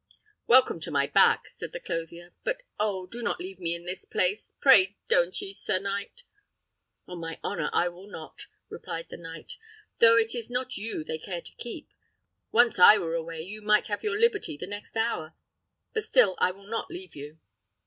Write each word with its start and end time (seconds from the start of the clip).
"Welcome 0.47 0.79
to 0.79 0.89
my 0.89 1.05
back," 1.05 1.43
said 1.57 1.73
the 1.73 1.79
clothier: 1.79 2.33
"but, 2.43 2.63
oh! 2.79 3.05
do 3.05 3.21
not 3.21 3.39
leave 3.39 3.59
me 3.59 3.75
in 3.75 3.85
this 3.85 4.03
place; 4.03 4.55
pray 4.59 4.97
don't 5.07 5.39
ye, 5.39 5.53
sir 5.53 5.77
knight!" 5.77 6.23
"On 7.07 7.19
my 7.19 7.39
honour 7.43 7.69
I 7.71 7.87
will 7.87 8.07
not!" 8.07 8.47
replied 8.67 9.09
the 9.11 9.17
knight, 9.17 9.57
"though 9.99 10.17
it 10.17 10.33
is 10.33 10.49
not 10.49 10.75
you 10.75 11.03
they 11.03 11.19
care 11.19 11.41
to 11.41 11.53
keep. 11.55 11.91
Once 12.51 12.79
I 12.79 12.97
were 12.97 13.13
away, 13.13 13.41
you 13.43 13.61
might 13.61 13.89
have 13.89 14.01
your 14.03 14.17
liberty 14.19 14.57
the 14.57 14.65
next 14.65 14.97
hour. 14.97 15.35
But 15.93 16.01
still 16.03 16.35
I 16.39 16.49
will 16.49 16.65
not 16.65 16.89
leave 16.89 17.15
you." 17.15 17.37